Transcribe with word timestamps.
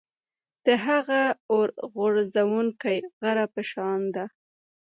د 0.65 0.67
هغه 0.85 1.21
اور 1.53 1.67
غورځوونکي 1.93 2.97
غره 3.19 3.45
په 3.53 3.61
شان 3.71 4.01
ده. 4.15 4.25